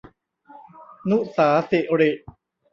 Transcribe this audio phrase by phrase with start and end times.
[1.09, 2.11] ณุศาศิริ